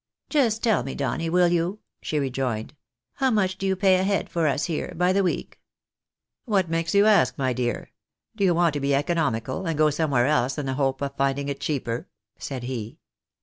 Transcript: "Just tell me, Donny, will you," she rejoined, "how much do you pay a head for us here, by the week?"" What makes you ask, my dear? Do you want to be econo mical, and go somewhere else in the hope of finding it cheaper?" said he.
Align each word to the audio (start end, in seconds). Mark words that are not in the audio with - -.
"Just 0.31 0.63
tell 0.63 0.81
me, 0.81 0.95
Donny, 0.95 1.29
will 1.29 1.49
you," 1.49 1.77
she 2.01 2.17
rejoined, 2.17 2.73
"how 3.17 3.29
much 3.29 3.59
do 3.59 3.67
you 3.67 3.75
pay 3.75 3.99
a 3.99 4.03
head 4.03 4.31
for 4.31 4.47
us 4.47 4.65
here, 4.65 4.93
by 4.97 5.13
the 5.13 5.21
week?"" 5.21 5.59
What 6.45 6.71
makes 6.71 6.95
you 6.95 7.05
ask, 7.05 7.37
my 7.37 7.53
dear? 7.53 7.91
Do 8.35 8.43
you 8.43 8.55
want 8.55 8.73
to 8.73 8.79
be 8.79 8.93
econo 8.95 9.31
mical, 9.39 9.69
and 9.69 9.77
go 9.77 9.91
somewhere 9.91 10.25
else 10.25 10.57
in 10.57 10.65
the 10.65 10.73
hope 10.73 11.03
of 11.03 11.15
finding 11.17 11.49
it 11.49 11.59
cheaper?" 11.59 12.07
said 12.39 12.63
he. 12.63 12.97